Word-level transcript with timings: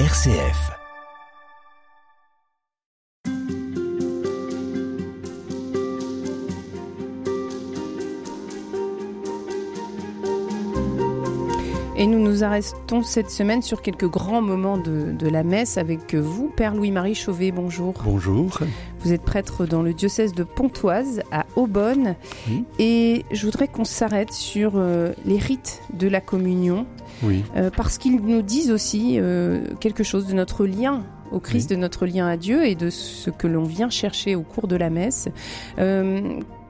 RCF. 0.00 0.72
Et 11.96 12.06
nous 12.08 12.18
nous 12.18 12.42
arrêtons 12.42 13.04
cette 13.04 13.30
semaine 13.30 13.62
sur 13.62 13.82
quelques 13.82 14.08
grands 14.08 14.42
moments 14.42 14.78
de, 14.78 15.12
de 15.12 15.28
la 15.28 15.44
messe 15.44 15.78
avec 15.78 16.16
vous, 16.16 16.48
Père 16.56 16.74
Louis-Marie 16.74 17.14
Chauvet. 17.14 17.52
Bonjour. 17.52 17.94
Bonjour. 18.04 18.58
Vous 19.04 19.12
êtes 19.12 19.22
prêtre 19.22 19.66
dans 19.66 19.82
le 19.82 19.92
diocèse 19.92 20.32
de 20.32 20.44
Pontoise, 20.44 21.20
à 21.30 21.44
Aubonne. 21.56 22.14
Oui. 22.48 22.64
Et 22.78 23.24
je 23.30 23.44
voudrais 23.44 23.68
qu'on 23.68 23.84
s'arrête 23.84 24.32
sur 24.32 24.72
euh, 24.76 25.12
les 25.26 25.36
rites 25.38 25.80
de 25.92 26.08
la 26.08 26.20
communion, 26.22 26.86
Oui. 27.22 27.44
euh, 27.56 27.70
parce 27.74 27.98
qu'ils 27.98 28.16
nous 28.20 28.40
disent 28.42 28.70
aussi 28.70 29.18
euh, 29.20 29.62
quelque 29.80 30.02
chose 30.04 30.26
de 30.26 30.32
notre 30.34 30.64
lien 30.66 31.02
au 31.32 31.38
Christ, 31.40 31.68
de 31.68 31.76
notre 31.76 32.06
lien 32.06 32.26
à 32.26 32.36
Dieu 32.36 32.64
et 32.64 32.74
de 32.74 32.88
ce 32.90 33.28
que 33.30 33.46
l'on 33.46 33.64
vient 33.64 33.90
chercher 33.90 34.36
au 34.36 34.42
cours 34.42 34.68
de 34.68 34.76
la 34.76 34.88
messe. 34.88 35.28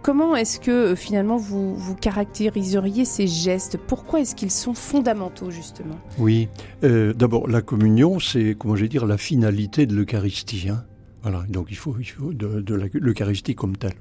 Comment 0.03 0.37
est-ce 0.37 0.61
que 0.61 0.95
finalement 0.95 1.37
vous, 1.39 1.75
vous 1.75 1.95
caractériseriez 1.95 3.07
ces 3.07 3.27
gestes? 3.27 3.79
Pourquoi 3.79 4.21
est-ce 4.21 4.35
qu'ils 4.35 4.51
sont 4.51 4.75
fondamentaux 4.75 5.51
justement? 5.51 5.97
Oui. 6.19 6.49
D'abord, 6.83 7.49
la 7.49 7.63
communion, 7.63 8.19
c'est, 8.19 8.55
comment 8.59 8.77
je 8.77 8.83
vais 8.83 8.89
dire, 8.89 9.07
la 9.07 9.17
finalité 9.19 9.87
de 9.87 9.95
l'Eucharistie. 9.95 10.69
hein. 10.71 10.85
Voilà. 11.25 11.45
Donc, 11.49 11.69
il 11.71 11.77
faut, 11.77 11.97
de, 12.33 12.61
de 12.61 12.91
l'Eucharistie 12.93 13.55
comme 13.55 13.77
telle. 13.77 13.95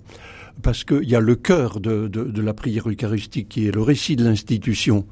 Parce 0.61 0.83
qu'il 0.83 1.09
y 1.09 1.15
a 1.15 1.19
le 1.19 1.35
cœur 1.35 1.79
de 1.79 2.41
la 2.41 2.53
prière 2.53 2.87
eucharistique 2.87 3.49
qui 3.49 3.67
est 3.67 3.71
le 3.71 3.81
récit 3.81 4.15
de 4.15 4.23
l'institution. 4.23 5.07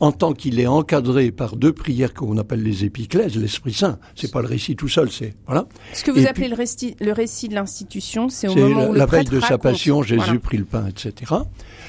En 0.00 0.12
tant 0.12 0.32
qu'il 0.32 0.58
est 0.58 0.66
encadré 0.66 1.30
par 1.30 1.56
deux 1.56 1.72
prières 1.74 2.14
qu'on 2.14 2.38
appelle 2.38 2.62
les 2.62 2.84
épiclèses, 2.86 3.36
l'Esprit 3.36 3.74
Saint. 3.74 3.98
C'est 4.14 4.32
pas 4.32 4.40
le 4.40 4.48
récit 4.48 4.74
tout 4.74 4.88
seul, 4.88 5.10
c'est, 5.10 5.34
voilà. 5.46 5.66
Ce 5.92 6.02
que 6.02 6.10
vous 6.10 6.20
Et 6.20 6.26
appelez 6.26 6.48
le, 6.48 6.54
récit, 6.56 6.96
le 7.00 7.12
récit 7.12 7.48
de 7.48 7.54
l'institution, 7.54 8.30
c'est 8.30 8.48
au 8.48 8.54
moment 8.54 8.80
la, 8.80 8.88
où 8.88 8.92
le 8.94 8.98
la 8.98 9.04
veille 9.06 9.26
de 9.26 9.40
sa 9.40 9.58
passion, 9.58 10.02
Jésus 10.02 10.22
Voilà. 10.24 10.40
prit 10.40 10.56
le 10.56 10.64
pain, 10.64 10.86
etc. 10.88 11.34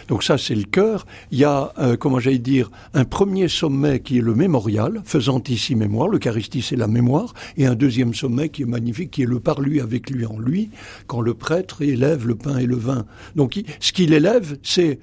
Donc 0.09 0.23
ça, 0.23 0.38
c'est 0.38 0.55
le 0.55 0.63
cœur. 0.63 1.05
Il 1.31 1.39
y 1.39 1.45
a, 1.45 1.71
euh, 1.80 1.95
comment 1.95 2.19
j'allais 2.19 2.38
dire, 2.38 2.69
un 2.94 3.05
premier 3.05 3.47
sommet 3.47 4.02
qui 4.02 4.17
est 4.17 4.21
le 4.21 4.36
mémorial, 4.36 5.02
faisant 5.05 5.41
ici 5.47 5.75
mémoire. 5.75 6.09
L'Eucharistie, 6.09 6.61
c'est 6.61 6.75
la 6.75 6.88
mémoire. 6.88 7.33
Et 7.55 7.66
un 7.66 7.75
deuxième 7.75 8.14
sommet 8.14 8.49
qui 8.49 8.64
est 8.64 8.66
magnifique, 8.66 9.11
qui 9.11 9.21
est 9.21 9.25
le 9.25 9.39
par 9.39 9.61
lui, 9.61 9.80
avec 9.80 10.09
lui, 10.09 10.25
en 10.25 10.38
lui, 10.38 10.69
quand 11.08 11.21
le 11.21 11.33
prêtre 11.33 11.81
élève 11.81 12.27
le 12.27 12.36
pain 12.36 12.58
et 12.58 12.66
le 12.66 12.75
vin. 12.75 13.05
Donc, 13.38 13.55
il- 13.55 13.66
ce 13.80 13.93
qu'il 13.93 14.11
élève, 14.11 14.58
c'est 14.64 14.99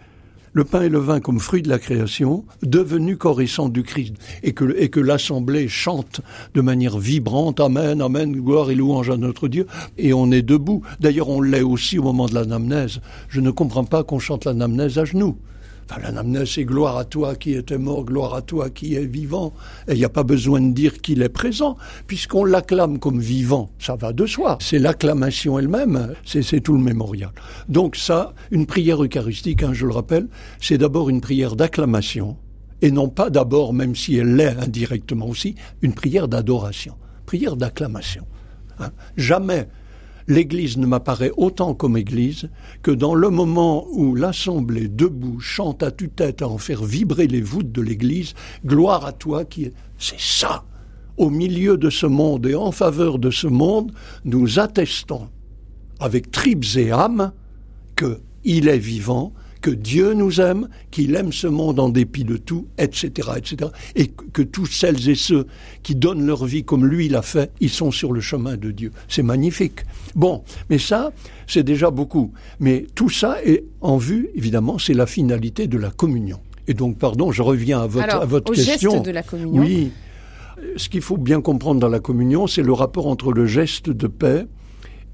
le 0.59 0.64
pain 0.64 0.83
et 0.83 0.89
le 0.89 0.98
vin 0.98 1.20
comme 1.20 1.39
fruit 1.39 1.62
de 1.62 1.69
la 1.69 1.78
création, 1.78 2.45
devenu 2.62 3.17
sang 3.47 3.69
du 3.69 3.84
Christ, 3.84 4.14
et 4.42 4.55
que, 4.55 4.77
et 4.77 4.89
que 4.89 4.98
l'assemblée 4.98 5.69
chante 5.69 6.20
de 6.55 6.61
manière 6.61 6.98
vibrante, 6.98 7.61
Amen, 7.61 8.03
Amen, 8.03 8.33
gloire 8.33 8.69
et 8.69 8.75
louange 8.75 9.09
à 9.09 9.17
notre 9.17 9.47
Dieu, 9.47 9.69
et 9.98 10.12
on 10.12 10.33
est 10.33 10.42
debout. 10.42 10.83
D'ailleurs, 10.98 11.29
on 11.29 11.41
l'est 11.41 11.62
aussi 11.62 11.97
au 12.01 12.03
moment 12.03 12.27
de 12.27 12.34
l'anamnèse. 12.34 13.01
Je 13.29 13.41
ne 13.41 13.53
comprends 13.53 13.84
pas 13.84 14.03
qu'on 14.03 14.19
chante 14.19 14.47
l'anamnèse 14.47 14.98
à 14.98 15.05
genoux. 15.05 15.36
Enfin, 15.91 16.03
l'anamnèse, 16.03 16.50
c'est 16.50 16.64
gloire 16.64 16.98
à 16.98 17.05
toi 17.06 17.34
qui 17.34 17.55
étais 17.55 17.78
mort, 17.78 18.05
gloire 18.05 18.34
à 18.34 18.42
toi 18.42 18.69
qui 18.69 18.94
est 18.94 19.06
vivant. 19.06 19.55
Et 19.89 19.92
il 19.92 19.98
n'y 19.98 20.05
a 20.05 20.11
pas 20.11 20.22
besoin 20.22 20.61
de 20.61 20.72
dire 20.72 21.00
qu'il 21.00 21.22
est 21.22 21.30
présent, 21.30 21.78
puisqu'on 22.06 22.45
l'acclame 22.45 22.98
comme 22.98 23.20
vivant. 23.20 23.70
Ça 23.78 23.97
va 23.97 24.12
de 24.12 24.27
soi. 24.27 24.58
C'est 24.61 24.78
l'acclamation 24.78 25.58
elle-même, 25.58 26.14
c'est 26.27 26.42
c'est 26.42 26.61
tout 26.61 26.75
le 26.75 26.83
mémorial. 26.83 27.30
Donc 27.69 27.97
ça, 27.97 28.34
une 28.50 28.67
prière 28.67 29.03
eucharistique, 29.03 29.62
hein, 29.62 29.72
je 29.72 29.86
le 29.86 29.92
rappelle, 29.92 30.28
c'est 30.61 30.77
d'abord 30.77 31.08
une 31.08 31.22
prière 31.22 31.56
d'acclamation, 31.56 32.36
et 32.83 32.91
non 32.91 33.08
pas 33.08 33.30
d'abord, 33.30 33.73
même 33.73 33.97
si 33.97 34.17
elle 34.17 34.36
l'est 34.36 34.56
indirectement 34.58 35.27
aussi, 35.27 35.55
une 35.80 35.95
prière 35.95 36.28
d'adoration, 36.28 36.95
prière 37.25 37.56
d'acclamation. 37.56 38.27
hein. 38.78 38.91
Jamais 39.17 39.69
l'Église 40.28 40.76
ne 40.76 40.86
m'apparaît 40.86 41.32
autant 41.36 41.74
comme 41.74 41.96
Église 41.96 42.48
que 42.83 42.90
dans 42.90 43.14
le 43.14 43.30
moment 43.30 43.86
où 43.90 44.14
l'Assemblée 44.14 44.89
debout 44.89 45.40
chante 45.40 45.83
à 45.83 45.90
tue-tête 45.90 46.42
à 46.42 46.48
en 46.48 46.58
faire 46.58 46.84
vibrer 46.84 47.27
les 47.27 47.40
voûtes 47.40 47.72
de 47.72 47.83
l'Église, 47.83 48.34
gloire 48.64 49.05
à 49.05 49.12
toi 49.12 49.44
qui 49.44 49.64
est... 49.64 49.72
C'est 49.98 50.20
ça 50.20 50.64
Au 51.17 51.30
milieu 51.30 51.77
de 51.77 51.90
ce 51.90 52.06
monde 52.06 52.46
et 52.46 52.55
en 52.55 52.70
faveur 52.70 53.18
de 53.18 53.30
ce 53.30 53.46
monde, 53.46 53.92
nous 54.24 54.58
attestons 54.58 55.28
avec 55.98 56.30
tripes 56.30 56.77
et 56.77 56.92
âmes 56.92 57.33
que 57.96 58.20
il 58.44 58.68
est 58.68 58.78
vivant, 58.78 59.33
que 59.61 59.70
Dieu 59.70 60.14
nous 60.14 60.40
aime, 60.40 60.68
qu'il 60.90 61.14
aime 61.17 61.33
ce 61.33 61.46
monde 61.46 61.80
en 61.80 61.88
dépit 61.88 62.24
de 62.24 62.36
tout, 62.36 62.68
etc., 62.78 63.30
etc., 63.36 63.70
et 63.96 64.06
que 64.06 64.24
que 64.38 64.42
tous 64.42 64.67
celles 64.67 65.08
et 65.08 65.17
ceux 65.17 65.46
qui 65.83 65.96
donnent 65.96 66.24
leur 66.24 66.44
vie 66.44 66.62
comme 66.62 66.86
lui 66.86 67.08
l'a 67.08 67.22
fait, 67.22 67.50
ils 67.61 67.70
sont 67.70 67.90
sur 67.90 68.12
le 68.12 68.20
chemin 68.20 68.56
de 68.56 68.70
Dieu. 68.70 68.92
C'est 69.08 69.24
magnifique. 69.24 69.80
Bon, 70.18 70.42
mais 70.68 70.79
ça, 70.79 71.12
c'est 71.46 71.62
déjà 71.62 71.92
beaucoup. 71.92 72.33
Mais 72.58 72.86
tout 72.96 73.08
ça 73.08 73.36
est 73.45 73.62
en 73.80 73.98
vue, 73.98 74.30
évidemment, 74.34 74.77
c'est 74.77 74.92
la 74.92 75.06
finalité 75.06 75.68
de 75.68 75.79
la 75.79 75.90
communion. 75.90 76.40
Et 76.67 76.74
donc, 76.74 76.98
pardon, 76.98 77.30
je 77.30 77.40
reviens 77.40 77.80
à 77.80 77.86
votre, 77.86 78.05
Alors, 78.05 78.23
à 78.23 78.27
votre 78.27 78.51
au 78.51 78.55
question. 78.55 78.90
geste 78.90 79.06
de 79.06 79.12
la 79.12 79.23
communion. 79.23 79.62
Oui. 79.62 79.92
Ce 80.77 80.89
qu'il 80.89 81.02
faut 81.02 81.17
bien 81.17 81.40
comprendre 81.40 81.79
dans 81.79 81.89
la 81.89 82.01
communion, 82.01 82.48
c'est 82.48 82.64
le 82.64 82.73
rapport 82.73 83.06
entre 83.06 83.33
le 83.33 83.46
geste 83.46 83.90
de 83.90 84.08
paix 84.08 84.46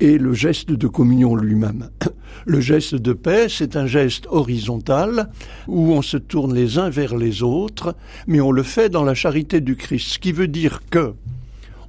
et 0.01 0.17
le 0.17 0.33
geste 0.33 0.71
de 0.71 0.87
communion 0.87 1.37
lui-même. 1.37 1.91
Le 2.47 2.61
geste 2.61 2.97
de 2.97 3.13
paix, 3.13 3.47
c'est 3.49 3.77
un 3.77 3.87
geste 3.87 4.27
horizontal 4.29 5.31
où 5.69 5.93
on 5.93 6.03
se 6.03 6.17
tourne 6.17 6.53
les 6.53 6.79
uns 6.79 6.91
vers 6.91 7.17
les 7.17 7.43
autres, 7.43 7.95
mais 8.27 8.41
on 8.41 8.51
le 8.51 8.65
fait 8.65 8.89
dans 8.89 9.05
la 9.05 9.15
charité 9.15 9.61
du 9.61 9.77
Christ. 9.77 10.15
Ce 10.15 10.19
qui 10.19 10.33
veut 10.33 10.49
dire 10.49 10.81
que 10.91 11.15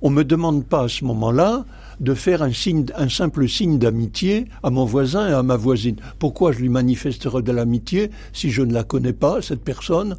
on 0.01 0.09
me 0.09 0.23
demande 0.23 0.65
pas 0.65 0.83
à 0.83 0.87
ce 0.87 1.05
moment-là 1.05 1.65
de 1.99 2.13
faire 2.13 2.41
un 2.41 2.51
signe, 2.51 2.85
un 2.95 3.09
simple 3.09 3.47
signe 3.47 3.79
d'amitié 3.79 4.45
à 4.63 4.69
mon 4.69 4.85
voisin 4.85 5.29
et 5.29 5.33
à 5.33 5.43
ma 5.43 5.55
voisine. 5.55 5.95
Pourquoi 6.19 6.51
je 6.51 6.59
lui 6.59 6.69
manifesterai 6.69 7.41
de 7.41 7.51
l'amitié 7.51 8.11
si 8.33 8.51
je 8.51 8.61
ne 8.61 8.73
la 8.73 8.83
connais 8.83 9.13
pas, 9.13 9.41
cette 9.41 9.63
personne, 9.63 10.17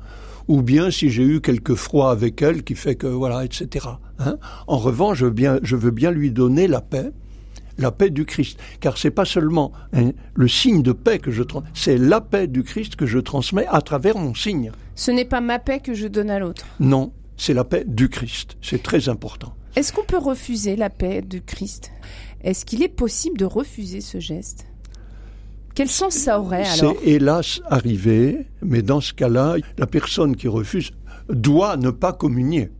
ou 0.48 0.62
bien 0.62 0.90
si 0.90 1.10
j'ai 1.10 1.24
eu 1.24 1.40
quelque 1.40 1.74
froid 1.74 2.10
avec 2.10 2.40
elle 2.42 2.62
qui 2.62 2.74
fait 2.74 2.94
que 2.94 3.06
voilà, 3.06 3.44
etc. 3.44 3.86
hein? 4.18 4.38
en 4.66 4.78
revanche, 4.78 5.18
je 5.18 5.26
veux, 5.26 5.30
bien, 5.30 5.58
je 5.62 5.76
veux 5.76 5.90
bien 5.90 6.10
lui 6.10 6.30
donner 6.30 6.68
la 6.68 6.80
paix, 6.80 7.10
la 7.78 7.90
paix 7.90 8.10
du 8.10 8.24
Christ, 8.24 8.58
car 8.80 8.96
c'est 8.96 9.10
pas 9.10 9.24
seulement 9.24 9.72
hein, 9.92 10.12
le 10.34 10.48
signe 10.48 10.82
de 10.82 10.92
paix 10.92 11.18
que 11.18 11.30
je 11.30 11.42
transmets, 11.42 11.68
c'est 11.74 11.98
la 11.98 12.20
paix 12.20 12.46
du 12.46 12.62
Christ 12.62 12.96
que 12.96 13.06
je 13.06 13.18
transmets 13.18 13.66
à 13.68 13.80
travers 13.82 14.16
mon 14.16 14.34
signe. 14.34 14.72
Ce 14.94 15.10
n'est 15.10 15.24
pas 15.24 15.40
ma 15.40 15.58
paix 15.58 15.80
que 15.80 15.94
je 15.94 16.06
donne 16.06 16.30
à 16.30 16.38
l'autre. 16.38 16.64
Non, 16.80 17.12
c'est 17.36 17.54
la 17.54 17.64
paix 17.64 17.84
du 17.86 18.08
Christ. 18.08 18.56
C'est 18.62 18.82
très 18.82 19.08
important. 19.08 19.54
Est-ce 19.76 19.92
qu'on 19.92 20.04
peut 20.04 20.16
refuser 20.16 20.74
la 20.74 20.88
paix 20.88 21.20
du 21.20 21.42
Christ? 21.42 21.92
Est-ce 22.42 22.64
qu'il 22.64 22.82
est 22.82 22.88
possible 22.88 23.36
de 23.36 23.44
refuser 23.44 24.00
ce 24.00 24.18
geste? 24.18 24.66
Quel 25.74 25.90
sens 25.90 26.14
ça 26.14 26.40
aurait 26.40 26.64
alors? 26.66 26.96
C'est 26.98 27.06
hélas 27.06 27.60
arrivé, 27.66 28.46
mais 28.62 28.80
dans 28.80 29.02
ce 29.02 29.12
cas-là, 29.12 29.56
la 29.76 29.86
personne 29.86 30.34
qui 30.34 30.48
refuse 30.48 30.92
doit 31.28 31.76
ne 31.76 31.90
pas 31.90 32.14
communier. 32.14 32.70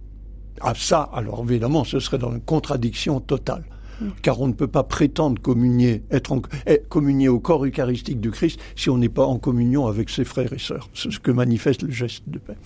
Ah 0.63 0.73
ça, 0.75 1.03
alors 1.13 1.45
évidemment, 1.47 1.85
ce 1.85 2.01
serait 2.01 2.17
dans 2.17 2.33
une 2.33 2.41
contradiction 2.41 3.21
totale. 3.21 3.65
Car 4.23 4.41
on 4.41 4.49
ne 4.49 4.55
peut 4.55 4.67
pas 4.67 4.83
prétendre 4.83 5.41
communier, 5.41 6.03
être 6.11 6.33
en, 6.33 6.41
eh, 6.67 6.83
communier 6.89 7.29
au 7.29 7.41
corps 7.41 7.67
eucharistique 7.67 8.21
du 8.21 8.31
Christ 8.31 8.59
si 8.75 8.89
on 8.89 8.97
n'est 8.97 9.11
pas 9.11 9.27
en 9.27 9.39
communion 9.39 9.87
avec 9.87 10.09
ses 10.09 10.25
frères 10.25 10.53
et 10.55 10.59
sœurs. 10.59 10.89
C'est 10.95 11.13
ce 11.13 11.21
que 11.21 11.31
manifeste 11.31 11.83
le 11.83 11.93
geste 11.93 12.25
de 12.27 12.39
paix. 12.39 12.57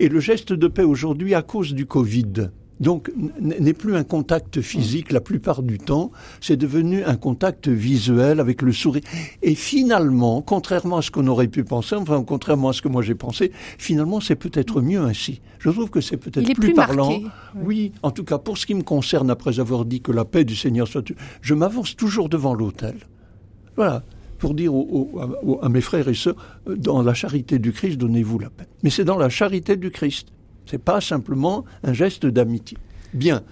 Et 0.00 0.08
le 0.08 0.20
geste 0.20 0.52
de 0.52 0.68
paix 0.68 0.82
aujourd'hui, 0.82 1.34
à 1.34 1.40
cause 1.40 1.72
du 1.72 1.86
Covid, 1.86 2.50
donc 2.80 3.10
n'est 3.40 3.72
plus 3.72 3.94
un 3.96 4.04
contact 4.04 4.60
physique 4.60 5.12
la 5.12 5.20
plupart 5.20 5.62
du 5.62 5.78
temps, 5.78 6.10
c'est 6.40 6.56
devenu 6.56 7.04
un 7.04 7.16
contact 7.16 7.68
visuel 7.68 8.40
avec 8.40 8.62
le 8.62 8.72
sourire. 8.72 9.02
Et 9.42 9.54
finalement, 9.54 10.42
contrairement 10.42 10.96
à 10.98 11.02
ce 11.02 11.10
qu'on 11.10 11.26
aurait 11.28 11.48
pu 11.48 11.64
penser, 11.64 11.94
enfin 11.94 12.22
contrairement 12.24 12.70
à 12.70 12.72
ce 12.72 12.82
que 12.82 12.88
moi 12.88 13.02
j'ai 13.02 13.14
pensé, 13.14 13.52
finalement 13.78 14.20
c'est 14.20 14.36
peut-être 14.36 14.80
mieux 14.80 15.00
ainsi. 15.00 15.40
Je 15.60 15.70
trouve 15.70 15.88
que 15.88 16.00
c'est 16.00 16.16
peut-être 16.16 16.42
Il 16.44 16.50
est 16.50 16.54
plus, 16.54 16.68
plus 16.68 16.74
parlant. 16.74 17.10
marqué, 17.10 17.26
Oui, 17.62 17.92
en 18.02 18.10
tout 18.10 18.24
cas 18.24 18.38
pour 18.38 18.58
ce 18.58 18.66
qui 18.66 18.74
me 18.74 18.82
concerne, 18.82 19.30
après 19.30 19.60
avoir 19.60 19.84
dit 19.84 20.00
que 20.00 20.12
la 20.12 20.24
paix 20.24 20.44
du 20.44 20.56
Seigneur 20.56 20.88
soit, 20.88 21.04
je 21.42 21.54
m'avance 21.54 21.94
toujours 21.96 22.28
devant 22.28 22.54
l'autel. 22.54 22.96
Voilà. 23.76 24.02
Pour 24.38 24.52
dire 24.54 24.74
aux- 24.74 25.08
aux- 25.14 25.20
à, 25.62 25.66
à 25.66 25.68
mes 25.68 25.80
frères 25.80 26.08
et 26.08 26.14
sœurs, 26.14 26.36
euh, 26.68 26.76
dans 26.76 27.02
la 27.02 27.14
charité 27.14 27.58
du 27.58 27.72
Christ, 27.72 27.96
donnez-vous 27.98 28.38
la 28.40 28.50
paix. 28.50 28.66
Mais 28.82 28.90
c'est 28.90 29.04
dans 29.04 29.16
la 29.16 29.28
charité 29.30 29.76
du 29.76 29.90
Christ. 29.90 30.28
C'est 30.66 30.82
pas 30.82 31.00
simplement 31.00 31.64
un 31.82 31.92
geste 31.92 32.26
d'amitié. 32.26 32.78
Bien. 33.12 33.42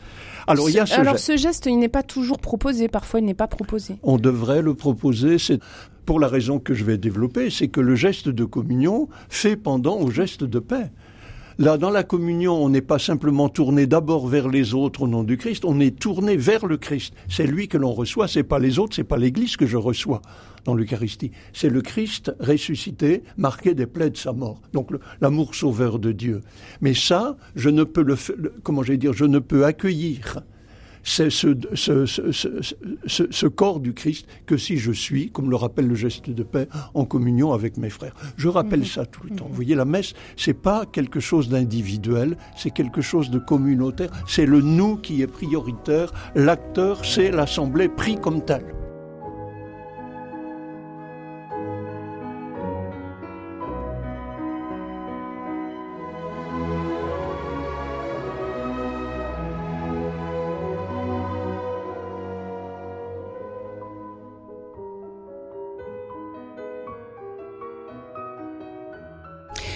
Alors 0.47 0.69
il 0.69 0.75
y 0.75 0.79
a 0.81 0.87
ce 0.87 0.95
Alors 0.95 1.15
geste. 1.15 1.27
ce 1.27 1.37
geste, 1.37 1.67
il 1.67 1.79
n'est 1.79 1.89
pas 1.89 2.03
toujours 2.03 2.39
proposé, 2.39 2.89
parfois 2.89 3.21
il 3.21 3.27
n'est 3.27 3.35
pas 3.35 3.47
proposé. 3.47 3.97
On 4.03 4.17
devrait 4.17 4.63
le 4.63 4.75
proposer. 4.75 5.39
C'est 5.39 5.61
pour 6.05 6.19
la 6.19 6.27
raison 6.27 6.59
que 6.59 6.75
je 6.75 6.85
vais 6.85 6.99
développer, 6.99 7.49
c'est 7.49 7.69
que 7.69 7.81
le 7.81 7.95
geste 7.95 8.29
de 8.29 8.45
communion 8.45 9.09
fait 9.29 9.57
pendant 9.57 9.99
au 9.99 10.11
geste 10.11 10.43
de 10.43 10.59
paix. 10.59 10.91
Là, 11.59 11.77
dans 11.77 11.91
la 11.91 12.03
communion, 12.03 12.55
on 12.55 12.71
n'est 12.71 12.81
pas 12.81 12.99
simplement 12.99 13.49
tourné 13.49 13.87
d'abord 13.87 14.27
vers 14.27 14.49
les 14.49 14.75
autres 14.75 15.03
au 15.03 15.07
nom 15.07 15.23
du 15.23 15.37
Christ, 15.37 15.65
on 15.65 15.79
est 15.81 15.97
tourné 15.97 16.37
vers 16.37 16.67
le 16.67 16.77
Christ. 16.77 17.15
C'est 17.29 17.47
lui 17.47 17.69
que 17.69 17.77
l'on 17.77 17.93
reçoit, 17.93 18.27
c'est 18.27 18.43
pas 18.43 18.59
les 18.59 18.79
autres, 18.79 18.97
c'est 18.97 19.05
pas 19.05 19.19
l'Église 19.19 19.57
que 19.57 19.67
je 19.67 19.77
reçois 19.77 20.23
dans 20.65 20.75
l'Eucharistie. 20.75 21.33
C'est 21.53 21.69
le 21.69 21.83
Christ 21.83 22.35
ressuscité, 22.41 23.23
marqué 23.37 23.75
des 23.75 23.87
plaies 23.87 24.11
de 24.11 24.17
sa 24.17 24.33
mort. 24.33 24.61
Donc 24.73 24.91
l'amour 25.21 25.55
sauveur 25.55 25.99
de 25.99 26.13
Dieu. 26.13 26.41
Mais 26.81 26.95
ça, 26.95 27.37
je 27.55 27.71
ne 27.71 27.85
peux 27.85 28.03
le, 28.03 28.17
comment 28.63 28.83
j'ai 28.83 28.97
dire, 28.97 29.13
je 29.13 29.25
ne 29.25 29.39
peux 29.39 29.65
accueillir 29.65 30.43
c'est 31.03 31.31
ce, 31.31 31.57
ce, 31.75 32.07
ce, 32.07 33.27
ce, 33.31 33.47
corps 33.47 33.81
du 33.81 33.93
Christ 33.93 34.27
que 34.47 34.57
si 34.57 34.77
je 34.77 34.93
suis, 34.93 35.31
comme 35.31 35.51
le 35.51 35.57
rappelle 35.57 35.89
le 35.89 35.95
geste 35.95 36.31
de 36.31 36.43
paix, 36.43 36.69
en 36.95 37.05
communion 37.05 37.53
avec 37.53 37.77
mes 37.77 37.91
frères. 37.91 38.15
Je 38.37 38.49
rappelle 38.49 38.81
mhm. 38.81 38.87
ça 38.87 39.07
tout 39.07 39.25
le 39.25 39.35
temps. 39.35 39.47
Vous 39.49 39.55
voyez, 39.55 39.75
la 39.75 39.85
messe, 39.85 40.15
c'est 40.37 40.55
pas 40.55 40.87
quelque 40.87 41.21
chose 41.21 41.49
d'individuel, 41.49 42.37
c'est 42.57 42.71
quelque 42.71 43.01
chose 43.01 43.31
de 43.31 43.39
communautaire. 43.39 44.11
C'est 44.27 44.47
le 44.47 44.61
nous 44.61 44.97
qui 44.97 45.23
est 45.23 45.27
prioritaire. 45.27 46.13
L'acteur, 46.35 47.05
c'est 47.05 47.31
l'assemblée 47.31 47.89
pris 47.89 48.17
comme 48.17 48.45
tel. 48.45 48.63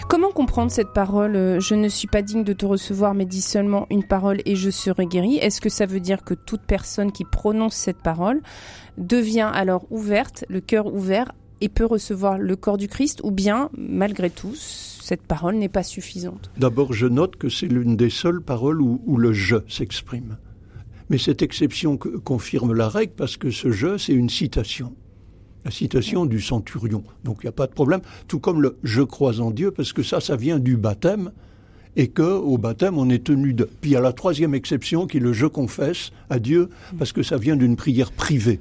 Comment 0.08 0.30
comprendre 0.30 0.70
cette 0.70 0.92
parole 0.92 1.34
euh, 1.34 1.58
Je 1.58 1.74
ne 1.74 1.88
suis 1.88 2.06
pas 2.06 2.22
digne 2.22 2.44
de 2.44 2.52
te 2.52 2.64
recevoir, 2.64 3.12
mais 3.12 3.24
dis 3.24 3.42
seulement 3.42 3.88
une 3.90 4.04
parole 4.04 4.40
et 4.44 4.54
je 4.54 4.70
serai 4.70 5.06
guéri. 5.06 5.36
Est-ce 5.38 5.60
que 5.60 5.68
ça 5.68 5.84
veut 5.84 5.98
dire 5.98 6.22
que 6.22 6.34
toute 6.34 6.60
personne 6.62 7.10
qui 7.10 7.24
prononce 7.24 7.74
cette 7.74 8.00
parole 8.00 8.40
devient 8.98 9.50
alors 9.52 9.84
ouverte, 9.90 10.44
le 10.48 10.60
cœur 10.60 10.86
ouvert, 10.86 11.32
et 11.60 11.68
peut 11.68 11.84
recevoir 11.84 12.38
le 12.38 12.54
corps 12.54 12.76
du 12.76 12.86
Christ, 12.86 13.20
ou 13.24 13.32
bien, 13.32 13.68
malgré 13.76 14.30
tout, 14.30 14.54
cette 14.54 15.22
parole 15.22 15.56
n'est 15.56 15.68
pas 15.68 15.82
suffisante? 15.82 16.52
D'abord, 16.56 16.92
je 16.92 17.08
note 17.08 17.34
que 17.34 17.48
c'est 17.48 17.66
l'une 17.66 17.96
des 17.96 18.10
seules 18.10 18.42
paroles 18.42 18.80
où, 18.80 19.02
où 19.06 19.16
le 19.16 19.32
je 19.32 19.56
s'exprime. 19.68 20.36
Mais 21.10 21.18
cette 21.18 21.42
exception 21.42 21.96
confirme 21.96 22.74
la 22.74 22.88
règle 22.88 23.14
parce 23.16 23.36
que 23.36 23.50
ce 23.50 23.72
je, 23.72 23.98
c'est 23.98 24.12
une 24.12 24.30
citation 24.30 24.94
la 25.66 25.72
citation 25.72 26.26
du 26.26 26.40
centurion. 26.40 27.02
Donc 27.24 27.38
il 27.42 27.46
n'y 27.46 27.48
a 27.48 27.52
pas 27.52 27.66
de 27.66 27.72
problème. 27.72 28.00
Tout 28.28 28.38
comme 28.38 28.62
le 28.62 28.78
je 28.84 29.02
crois 29.02 29.40
en 29.40 29.50
Dieu, 29.50 29.72
parce 29.72 29.92
que 29.92 30.04
ça, 30.04 30.20
ça 30.20 30.36
vient 30.36 30.60
du 30.60 30.76
baptême, 30.76 31.32
et 31.96 32.06
que 32.08 32.22
au 32.22 32.56
baptême, 32.56 32.96
on 32.98 33.10
est 33.10 33.24
tenu 33.24 33.52
de. 33.52 33.64
Puis 33.64 33.90
il 33.90 33.94
y 33.94 33.96
a 33.96 34.00
la 34.00 34.12
troisième 34.12 34.54
exception 34.54 35.08
qui 35.08 35.16
est 35.16 35.20
le 35.20 35.32
je 35.32 35.46
confesse 35.46 36.12
à 36.30 36.38
Dieu, 36.38 36.70
parce 36.98 37.12
que 37.12 37.24
ça 37.24 37.36
vient 37.36 37.56
d'une 37.56 37.74
prière 37.74 38.12
privée 38.12 38.60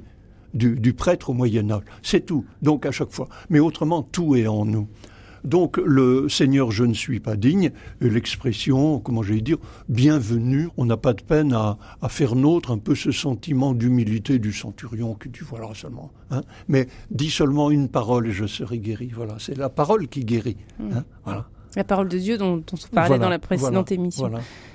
du, 0.52 0.74
du 0.74 0.94
prêtre 0.94 1.30
au 1.30 1.32
Moyen 1.32 1.70
Âge. 1.70 1.84
C'est 2.02 2.26
tout. 2.26 2.44
Donc 2.60 2.84
à 2.86 2.90
chaque 2.90 3.12
fois. 3.12 3.28
Mais 3.50 3.60
autrement, 3.60 4.02
tout 4.02 4.34
est 4.34 4.48
en 4.48 4.64
nous. 4.64 4.88
Donc 5.46 5.76
le 5.76 6.28
Seigneur, 6.28 6.72
je 6.72 6.84
ne 6.84 6.92
suis 6.92 7.20
pas 7.20 7.36
digne, 7.36 7.70
l'expression, 8.00 8.98
comment 8.98 9.22
j'allais 9.22 9.40
dire, 9.40 9.58
bienvenue, 9.88 10.68
on 10.76 10.84
n'a 10.84 10.96
pas 10.96 11.12
de 11.12 11.22
peine 11.22 11.52
à, 11.52 11.78
faire 12.08 12.34
nôtre 12.34 12.72
un 12.72 12.78
peu 12.78 12.96
ce 12.96 13.12
sentiment 13.12 13.72
d'humilité 13.72 14.40
du 14.40 14.52
centurion 14.52 15.14
que 15.14 15.28
tu 15.28 15.44
vois 15.44 15.60
là 15.60 15.68
seulement. 15.72 16.10
Hein. 16.32 16.42
Mais 16.66 16.88
dis 17.12 17.30
seulement 17.30 17.70
une 17.70 17.88
parole 17.88 18.26
et 18.26 18.32
je 18.32 18.46
serai 18.46 18.78
guéri. 18.78 19.12
Voilà, 19.14 19.36
c'est 19.38 19.56
la 19.56 19.68
parole 19.68 20.08
qui 20.08 20.24
guérit. 20.24 20.56
Hein. 20.80 21.04
Voilà. 21.24 21.46
La 21.76 21.84
parole 21.84 22.08
de 22.08 22.18
Dieu 22.18 22.38
dont, 22.38 22.64
on 22.72 22.76
se 22.76 22.88
parlait 22.88 23.18
dans 23.18 23.28
la 23.28 23.38
précédente 23.38 23.92
émission. 23.92 24.32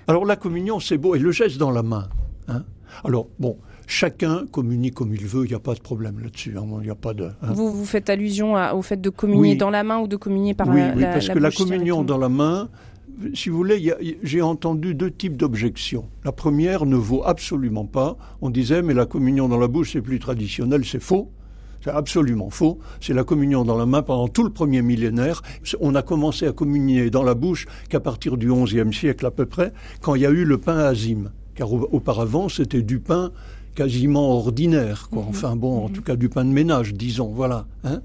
Alors 0.08 0.26
la 0.26 0.38
communion, 0.38 0.80
c'est 0.80 0.98
beau, 0.98 1.16
et 1.16 1.20
le 1.20 1.32
geste 1.32 1.58
dans 1.58 1.72
la 1.72 1.84
main. 1.84 2.08
Hein. 2.48 2.64
Alors 3.04 3.28
bon, 3.40 3.58
chacun 3.88 4.46
communique 4.52 4.96
comme 4.96 5.14
il 5.14 5.26
veut, 5.26 5.46
il 5.46 5.50
n'y 5.50 5.56
a 5.56 5.60
pas 5.60 5.74
de 5.74 5.80
problème 5.80 6.20
là-dessus. 6.20 6.56
Hein, 6.58 6.66
a 6.90 6.96
pas 6.96 7.14
de. 7.14 7.26
Hein. 7.26 7.54
Vous, 7.54 7.72
vous 7.72 7.86
faites 7.86 8.10
allusion 8.10 8.56
au 8.74 8.82
fait 8.82 9.00
de 9.00 9.10
communier 9.10 9.56
dans 9.56 9.70
la 9.70 9.84
main 9.84 10.00
ou 10.00 10.08
de 10.08 10.16
communier 10.16 10.54
par 10.54 10.68
oui, 10.68 10.80
la, 10.80 10.96
Oui, 10.96 11.04
parce 11.04 11.30
que 11.30 11.40
la 11.40 11.52
communion 11.52 12.04
dans 12.04 12.18
la 12.18 12.30
main, 12.30 12.70
si 13.34 13.50
vous 13.50 13.58
voulez, 13.58 13.94
j'ai 14.24 14.42
entendu 14.42 14.96
deux 14.96 15.12
types 15.12 15.38
d'objections. 15.38 16.10
La 16.24 16.32
première 16.32 16.86
ne 16.86 16.96
vaut 16.96 17.24
absolument 17.26 17.86
pas. 17.86 18.18
On 18.42 18.50
disait, 18.50 18.82
mais 18.82 18.94
la 18.94 19.06
communion 19.06 19.48
dans 19.48 19.58
la 19.58 19.68
bouche, 19.68 19.94
c'est 19.94 20.02
plus 20.02 20.20
traditionnel, 20.20 20.86
c'est 20.86 21.02
faux. 21.02 21.32
C'est 21.84 21.90
absolument 21.90 22.52
faux. 22.52 22.78
C'est 23.00 23.14
la 23.14 23.24
communion 23.24 23.64
dans 23.64 23.78
la 23.78 23.88
main 23.88 24.04
pendant 24.04 24.28
tout 24.28 24.44
le 24.44 24.52
premier 24.52 24.84
millénaire. 24.84 25.42
On 25.80 25.96
a 25.96 26.04
commencé 26.04 26.46
à 26.46 26.52
communier 26.52 27.10
dans 27.10 27.24
la 27.24 27.34
bouche 27.34 27.66
qu'à 27.90 28.00
partir 28.00 28.38
du 28.38 28.52
XIe 28.52 28.94
siècle 28.94 29.26
à 29.26 29.32
peu 29.32 29.48
près, 29.48 29.74
quand 30.00 30.14
il 30.14 30.22
y 30.22 30.26
a 30.26 30.30
eu 30.30 30.46
le 30.46 30.60
pain 30.60 30.78
azime. 30.78 31.32
Car 31.56 31.72
auparavant, 31.74 32.50
c'était 32.50 32.82
du 32.82 33.00
pain 33.00 33.32
quasiment 33.76 34.32
ordinaire, 34.32 35.10
quoi. 35.12 35.24
Mhm. 35.24 35.30
Enfin 35.30 35.56
bon, 35.56 35.86
en 35.86 35.88
mhm. 35.88 35.94
tout 35.94 36.02
cas 36.02 36.16
du 36.16 36.30
pain 36.30 36.46
de 36.46 36.52
ménage, 36.52 36.94
disons, 36.94 37.32
voilà. 37.34 37.66
Hein. 37.84 38.02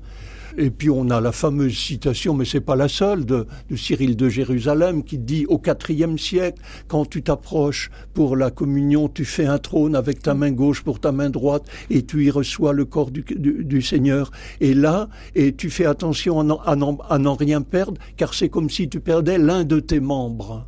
et 0.59 0.71
puis 0.71 0.89
on 0.89 1.11
a 1.11 1.21
la 1.21 1.33
fameuse 1.33 1.77
citation, 1.77 2.33
mais 2.33 2.47
c'est 2.47 2.61
pas 2.61 2.77
la 2.77 2.89
seule, 2.89 3.27
de, 3.27 3.47
Cyril 3.75 4.17
de 4.17 4.29
Jérusalem 4.29 5.03
qui 5.03 5.19
dit 5.19 5.45
au 5.49 5.61
IVe 5.89 6.17
siècle, 6.17 6.63
quand 6.89 7.05
tu 7.05 7.23
t'approches 7.23 7.91
pour 8.15 8.37
la 8.37 8.51
communion, 8.51 9.09
tu 9.09 9.27
fais 9.27 9.45
un 9.45 9.59
trône 9.59 9.95
avec 9.95 10.23
ta 10.23 10.33
main 10.33 10.53
gauche 10.53 10.83
pour 10.83 10.99
ta 10.99 11.13
main 11.13 11.29
droite 11.29 11.65
et 11.91 12.07
tu 12.07 12.25
y 12.25 12.31
reçois 12.31 12.73
le 12.73 12.87
corps 12.87 13.11
du, 13.11 13.83
Seigneur. 13.83 14.31
Et 14.61 14.73
là, 14.73 15.09
et 15.35 15.55
tu 15.55 15.69
fais 15.69 15.85
attention 15.85 16.41
à 16.41 16.77
n'en 16.77 17.35
rien 17.35 17.61
perdre, 17.61 18.01
car 18.17 18.33
c'est 18.33 18.49
comme 18.49 18.71
si 18.71 18.89
tu 18.89 19.01
perdais 19.01 19.37
l'un 19.37 19.65
de 19.65 19.79
tes 19.81 20.01
membres. 20.01 20.67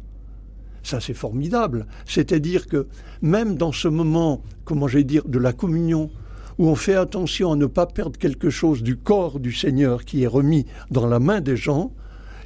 Ça, 0.88 1.00
c'est 1.00 1.12
formidable. 1.12 1.86
C'est-à-dire 2.06 2.66
que 2.66 2.86
même 3.20 3.56
dans 3.56 3.72
ce 3.72 3.88
moment, 3.88 4.40
comment 4.64 4.88
j'ai 4.88 5.04
dire, 5.04 5.28
de 5.28 5.38
la 5.38 5.52
communion, 5.52 6.08
où 6.56 6.66
on 6.66 6.76
fait 6.76 6.94
attention 6.94 7.52
à 7.52 7.56
ne 7.56 7.66
pas 7.66 7.84
perdre 7.84 8.18
quelque 8.18 8.48
chose 8.48 8.82
du 8.82 8.96
corps 8.96 9.38
du 9.38 9.52
Seigneur 9.52 10.06
qui 10.06 10.22
est 10.22 10.26
remis 10.26 10.64
dans 10.90 11.06
la 11.06 11.18
main 11.18 11.42
des 11.42 11.58
gens, 11.58 11.92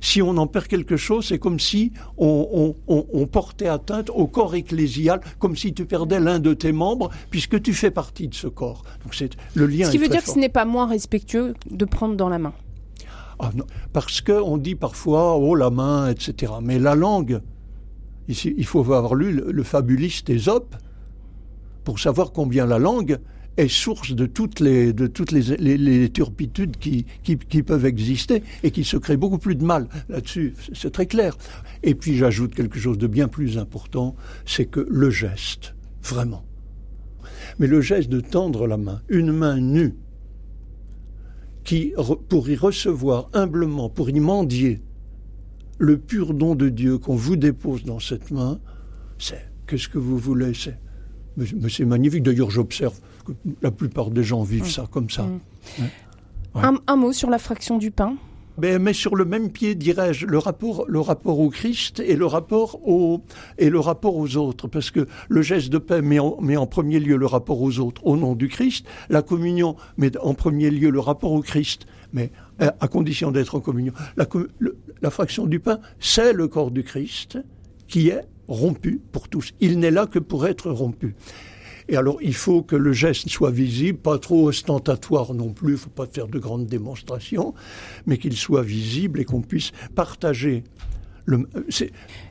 si 0.00 0.22
on 0.22 0.36
en 0.38 0.48
perd 0.48 0.66
quelque 0.66 0.96
chose, 0.96 1.26
c'est 1.28 1.38
comme 1.38 1.60
si 1.60 1.92
on, 2.18 2.74
portait 3.30 3.68
atteinte 3.68 4.10
au 4.10 4.26
corps 4.26 4.56
ecclésial, 4.56 5.20
comme 5.38 5.54
si 5.54 5.72
tu 5.72 5.86
perdais 5.86 6.18
l'un 6.18 6.40
de 6.40 6.52
tes 6.52 6.72
membres, 6.72 7.10
puisque 7.30 7.62
tu 7.62 7.72
fais 7.72 7.92
partie 7.92 8.26
de 8.26 8.34
ce 8.34 8.48
corps. 8.48 8.82
Donc 9.04 9.14
c'est 9.14 9.36
le 9.54 9.66
lien. 9.68 9.86
Ce 9.86 9.92
qui 9.92 9.98
veut 9.98 10.08
dire 10.08 10.24
que 10.24 10.30
ce 10.30 10.38
n'est 10.40 10.48
pas 10.48 10.64
moins 10.64 10.88
respectueux 10.88 11.54
de 11.70 11.84
prendre 11.84 12.16
dans 12.16 12.28
la 12.28 12.40
main. 12.40 12.54
Ah 13.38 13.52
non, 13.54 13.66
parce 13.92 14.20
qu'on 14.20 14.56
dit 14.56 14.74
parfois 14.74 15.36
oh 15.36 15.54
la 15.54 15.70
main, 15.70 16.10
etc. 16.10 16.54
Mais 16.60 16.80
la 16.80 16.96
langue, 16.96 17.40
il 18.32 18.64
faut 18.64 18.81
avoir 18.81 19.14
lu 19.14 19.40
le, 19.46 19.62
fabuliste 19.62 20.31
Ésope 20.31 20.76
pour 21.84 21.99
savoir 21.99 22.32
combien 22.32 22.67
la 22.67 22.79
langue 22.79 23.19
est 23.56 23.69
source 23.69 24.14
de 24.14 24.26
toutes 24.26 24.61
les, 24.61 24.94
turpitudes 26.11 26.76
qui, 26.79 27.06
qui, 27.23 27.62
peuvent 27.62 27.84
exister 27.84 28.43
et 28.62 28.70
qui 28.70 28.84
se 28.84 28.96
créent 28.96 29.17
beaucoup 29.17 29.38
plus 29.38 29.56
de 29.56 29.64
mal 29.64 29.88
là-dessus. 30.08 30.55
C'est 30.73 30.93
très 30.93 31.06
clair. 31.06 31.37
Et 31.82 31.94
puis 31.94 32.17
j'ajoute 32.17 32.55
quelque 32.55 32.79
chose 32.79 32.99
de 32.99 33.06
bien 33.06 33.29
plus 33.29 33.58
important, 33.58 34.17
c'est 34.46 34.67
que 34.67 34.87
le 34.88 35.11
geste, 35.11 35.75
vraiment. 36.02 36.45
Mais 37.59 37.66
le 37.66 37.80
geste 37.80 38.09
de 38.09 38.21
tendre 38.21 38.66
la 38.66 38.76
main, 38.76 39.02
une 39.09 39.33
main 39.33 39.59
nue, 39.61 39.95
qui, 41.64 41.92
pour 42.28 42.49
y 42.49 42.56
recevoir 42.56 43.28
humblement, 43.35 43.88
pour 43.88 44.11
y 44.11 44.18
mendier, 44.18 44.83
le 45.82 45.98
pur 45.98 46.32
don 46.32 46.54
de 46.54 46.68
Dieu 46.68 46.96
qu'on 46.98 47.16
vous 47.16 47.34
dépose 47.34 47.82
dans 47.82 47.98
cette 47.98 48.30
main, 48.30 48.60
c'est 49.18 49.50
qu'est-ce 49.66 49.88
que 49.88 49.98
vous 49.98 50.16
voulez 50.16 50.54
C'est 50.54 50.78
mais 51.36 51.46
c'est 51.70 51.84
magnifique. 51.84 52.22
D'ailleurs, 52.22 52.50
j'observe 52.50 52.94
que 53.26 53.32
la 53.62 53.70
plupart 53.70 54.10
des 54.10 54.22
gens 54.22 54.42
vivent 54.42 54.68
ça 54.68 54.86
comme 54.90 55.10
ça. 55.10 55.26
Mm. 55.78 56.78
Un, 56.86 56.96
mot 56.96 57.12
sur 57.12 57.30
la 57.30 57.38
fraction 57.38 57.78
du 57.78 57.90
pain? 57.90 58.16
Ben, 58.58 58.80
mais 58.80 58.92
sur 58.92 59.16
le 59.16 59.24
même 59.24 59.50
pied, 59.50 59.74
dirais-je, 59.74 60.26
le 60.26 60.36
rapport, 60.36 60.84
le 60.86 61.00
rapport 61.00 61.40
au 61.40 61.48
Christ 61.48 62.00
et 62.00 62.16
le 62.16 62.26
rapport, 62.26 62.86
au, 62.86 63.22
et 63.56 63.70
le 63.70 63.80
rapport 63.80 64.14
aux 64.14 64.36
autres. 64.36 64.68
Parce 64.68 64.90
que 64.90 65.08
le 65.30 65.42
geste 65.42 65.70
de 65.70 65.78
paix 65.78 66.02
met 66.02 66.18
en, 66.18 66.38
met 66.42 66.58
en 66.58 66.66
premier 66.66 67.00
lieu 67.00 67.16
le 67.16 67.26
rapport 67.26 67.62
aux 67.62 67.78
autres 67.80 68.06
au 68.06 68.16
nom 68.16 68.34
du 68.34 68.48
Christ. 68.48 68.86
La 69.08 69.22
communion 69.22 69.74
met 69.96 70.16
en 70.18 70.34
premier 70.34 70.70
lieu 70.70 70.90
le 70.90 71.00
rapport 71.00 71.32
au 71.32 71.40
Christ, 71.40 71.86
mais 72.12 72.30
à 72.81 72.88
condition 72.88 73.31
d'être 73.31 73.54
en 73.54 73.61
communion. 73.61 73.92
La, 74.16 75.11
fraction 75.11 75.47
du 75.47 75.61
pain, 75.61 75.81
c'est 75.99 76.33
le 76.33 76.49
corps 76.49 76.71
du 76.71 76.83
Christ 76.83 77.38
qui 77.88 78.09
est 78.09 78.23
rompu 78.49 79.00
pour 79.12 79.28
tous. 79.28 79.52
Il 79.61 79.78
n'est 79.78 79.90
là 79.90 80.07
que 80.07 80.19
pour 80.19 80.47
être 80.47 80.71
rompu. 80.71 81.14
Et 81.88 81.97
alors, 81.97 82.19
il 82.23 82.35
faut 82.35 82.62
que 82.62 82.76
le 82.76 82.92
geste 82.92 83.28
soit 83.28 83.50
visible, 83.50 83.99
pas 83.99 84.19
trop 84.19 84.49
ostentatoire 84.49 85.35
non 85.35 85.52
plus, 85.52 85.71
il 85.71 85.73
ne 85.73 85.78
faut 85.78 85.90
pas 85.90 86.07
faire 86.07 86.28
de 86.28 86.38
grandes 86.38 86.66
démonstrations, 86.66 87.54
mais 88.07 88.19
qu'il 88.19 88.37
soit 88.37 88.62
visible 88.62 89.21
et 89.21 89.25
qu'on 89.25 89.42
puisse 89.42 89.73
partager. 89.95 90.62
Le, 91.25 91.49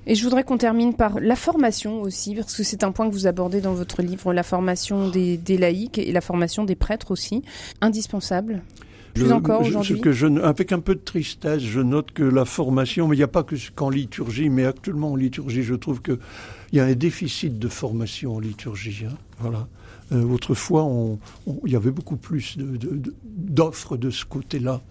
et 0.05 0.15
je 0.15 0.23
voudrais 0.23 0.43
qu'on 0.43 0.57
termine 0.57 0.95
par 0.95 1.19
la 1.19 1.35
formation 1.35 2.01
aussi, 2.01 2.35
parce 2.35 2.55
que 2.55 2.63
c'est 2.63 2.83
un 2.83 2.91
point 2.91 3.07
que 3.09 3.13
vous 3.13 3.27
abordez 3.27 3.61
dans 3.61 3.73
votre 3.73 4.01
livre, 4.01 4.33
la 4.33 4.43
formation 4.43 5.09
des, 5.09 5.37
des 5.37 5.57
laïcs 5.57 5.97
et 5.97 6.11
la 6.11 6.21
formation 6.21 6.65
des 6.65 6.75
prêtres 6.75 7.11
aussi, 7.11 7.41
indispensable. 7.81 8.63
Plus 9.13 9.31
encore 9.31 9.61
aujourd'hui. 9.61 10.01
Avec 10.43 10.71
un 10.71 10.79
peu 10.79 10.95
de 10.95 11.01
tristesse, 11.01 11.61
je 11.61 11.81
note 11.81 12.11
que 12.11 12.23
la 12.23 12.45
formation, 12.45 13.07
mais 13.07 13.15
il 13.15 13.19
n'y 13.19 13.23
a 13.23 13.27
pas 13.27 13.43
que 13.43 13.55
qu'en 13.75 13.89
liturgie, 13.89 14.49
mais 14.49 14.65
actuellement 14.65 15.11
en 15.11 15.15
liturgie, 15.15 15.63
je 15.63 15.75
trouve 15.75 16.01
qu'il 16.01 16.17
y 16.73 16.79
a 16.79 16.85
un 16.85 16.93
déficit 16.93 17.59
de 17.59 17.67
formation 17.67 18.35
en 18.35 18.39
liturgie. 18.39 19.05
Hein. 19.07 19.15
voilà. 19.39 19.67
Euh, 20.11 20.23
autrefois, 20.23 20.89
il 21.65 21.71
y 21.71 21.75
avait 21.75 21.91
beaucoup 21.91 22.17
plus 22.17 22.57
d'offres 22.57 23.95
de, 23.97 24.07
de 24.07 24.11
ce 24.11 24.25
côté-là. 24.25 24.81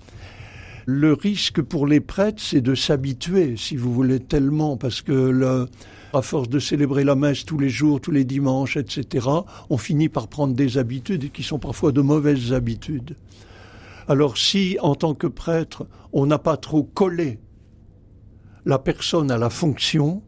Le 0.86 1.12
risque 1.12 1.60
pour 1.60 1.86
les 1.86 2.00
prêtres, 2.00 2.42
c'est 2.42 2.62
de 2.62 2.74
s'habituer, 2.74 3.54
si 3.56 3.76
vous 3.76 3.92
voulez, 3.92 4.18
tellement, 4.18 4.76
parce 4.78 5.02
que 5.02 5.12
le, 5.12 5.68
à 6.12 6.22
force 6.22 6.48
de 6.48 6.58
célébrer 6.58 7.04
la 7.04 7.14
messe 7.14 7.44
tous 7.44 7.58
les 7.58 7.68
jours, 7.68 8.00
tous 8.00 8.10
les 8.10 8.24
dimanches, 8.24 8.76
etc., 8.76 9.26
on 9.68 9.78
finit 9.78 10.08
par 10.08 10.28
prendre 10.28 10.54
des 10.54 10.78
habitudes 10.78 11.30
qui 11.32 11.42
sont 11.42 11.58
parfois 11.58 11.92
de 11.92 12.00
mauvaises 12.00 12.52
habitudes. 12.52 13.14
Alors 14.08 14.36
si, 14.36 14.76
en 14.80 14.94
tant 14.94 15.14
que 15.14 15.26
prêtre, 15.26 15.86
on 16.12 16.26
n'a 16.26 16.38
pas 16.38 16.56
trop 16.56 16.82
collé 16.82 17.38
la 18.64 18.78
personne 18.78 19.30
à 19.30 19.38
la 19.38 19.50
fonction, 19.50 20.22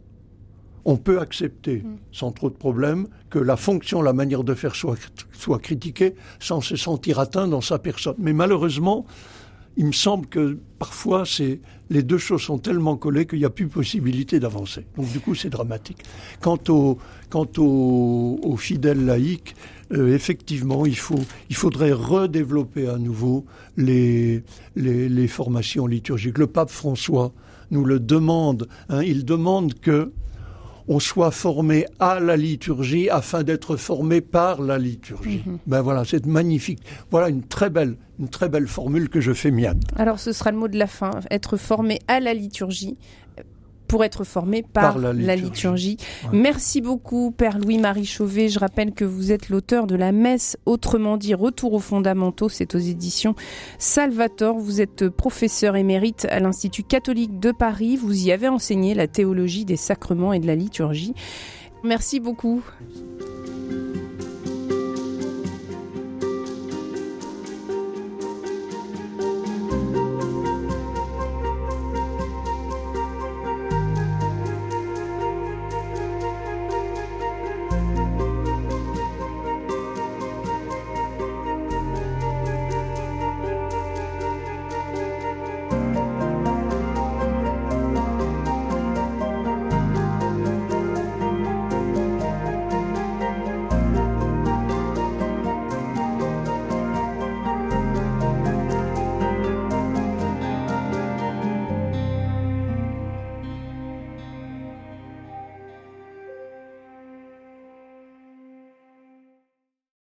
on 0.84 0.96
peut 0.96 1.20
accepter, 1.20 1.78
mm. 1.78 1.98
sans 2.12 2.32
trop 2.32 2.50
de 2.50 2.56
problème, 2.56 3.06
que 3.30 3.38
la 3.38 3.56
fonction, 3.56 4.02
la 4.02 4.12
manière 4.12 4.44
de 4.44 4.54
faire 4.54 4.74
soit, 4.74 4.96
soit 5.32 5.58
critiquée 5.58 6.14
sans 6.40 6.60
se 6.60 6.76
sentir 6.76 7.18
atteint 7.18 7.48
dans 7.48 7.60
sa 7.60 7.78
personne. 7.78 8.16
Mais 8.18 8.32
malheureusement, 8.32 9.06
il 9.76 9.86
me 9.86 9.92
semble 9.92 10.26
que 10.26 10.58
parfois 10.78 11.24
c'est 11.24 11.60
les 11.90 12.02
deux 12.02 12.18
choses 12.18 12.42
sont 12.42 12.58
tellement 12.58 12.96
collées 12.96 13.26
qu'il 13.26 13.38
n'y 13.38 13.44
a 13.44 13.50
plus 13.50 13.68
possibilité 13.68 14.40
d'avancer. 14.40 14.86
Donc 14.96 15.10
du 15.10 15.20
coup 15.20 15.34
c'est 15.34 15.50
dramatique. 15.50 16.02
Quant 16.40 16.58
aux 16.68 16.98
quant 17.30 17.48
au, 17.58 18.56
fidèles 18.56 19.04
laïcs, 19.04 19.54
euh, 19.92 20.14
effectivement 20.14 20.84
il 20.86 20.96
faut 20.96 21.20
il 21.50 21.56
faudrait 21.56 21.92
redévelopper 21.92 22.88
à 22.88 22.98
nouveau 22.98 23.44
les, 23.76 24.42
les, 24.76 25.08
les 25.08 25.28
formations 25.28 25.86
liturgiques. 25.86 26.38
Le 26.38 26.46
pape 26.46 26.70
François 26.70 27.32
nous 27.70 27.84
le 27.84 27.98
demande. 27.98 28.68
Hein, 28.88 29.02
il 29.02 29.24
demande 29.24 29.74
que 29.74 30.12
on 30.88 30.98
soit 30.98 31.30
formé 31.30 31.86
à 31.98 32.20
la 32.20 32.36
liturgie 32.36 33.08
afin 33.10 33.42
d'être 33.42 33.76
formé 33.76 34.20
par 34.20 34.60
la 34.60 34.78
liturgie. 34.78 35.42
Mhm. 35.46 35.58
Ben 35.66 35.82
voilà, 35.82 36.04
c'est 36.04 36.26
magnifique. 36.26 36.80
Voilà 37.10 37.28
une 37.28 37.42
très 37.42 37.70
belle, 37.70 37.96
une 38.18 38.28
très 38.28 38.48
belle 38.48 38.66
formule 38.66 39.08
que 39.08 39.20
je 39.20 39.32
fais 39.32 39.50
mienne. 39.50 39.80
Alors 39.96 40.18
ce 40.18 40.32
sera 40.32 40.50
le 40.50 40.58
mot 40.58 40.68
de 40.68 40.78
la 40.78 40.86
fin, 40.86 41.10
être 41.30 41.56
formé 41.56 42.00
à 42.08 42.20
la 42.20 42.34
liturgie 42.34 42.96
pour 43.92 44.04
être 44.04 44.24
formé 44.24 44.62
par, 44.62 44.96
la 44.96 45.36
liturgie. 45.36 45.98
Merci 46.32 46.80
beaucoup, 46.80 47.30
Père 47.30 47.58
Louis-Marie 47.58 48.06
Chauvet. 48.06 48.48
Je 48.48 48.58
rappelle 48.58 48.94
que 48.94 49.04
vous 49.04 49.32
êtes 49.32 49.50
l'auteur 49.50 49.86
de 49.86 49.94
la 49.94 50.12
messe, 50.12 50.56
autrement 50.64 51.18
dit 51.18 51.34
Retour 51.34 51.74
aux 51.74 51.78
fondamentaux, 51.78 52.48
c'est 52.48 52.74
aux 52.74 52.78
éditions 52.78 53.34
Salvator. 53.76 54.56
Vous 54.56 54.80
êtes 54.80 55.10
professeur 55.10 55.76
émérite 55.76 56.26
à 56.30 56.40
l'Institut 56.40 56.84
catholique 56.84 57.38
de 57.38 57.52
Paris. 57.52 57.98
Vous 57.98 58.28
y 58.28 58.32
avez 58.32 58.48
enseigné 58.48 58.94
la 58.94 59.08
théologie 59.08 59.66
des 59.66 59.76
sacrements 59.76 60.32
et 60.32 60.40
de 60.40 60.46
la 60.46 60.54
liturgie. 60.54 61.12
Merci 61.84 62.18
beaucoup. 62.18 62.62